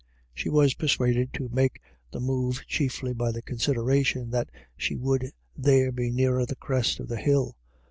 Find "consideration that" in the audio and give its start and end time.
3.43-4.49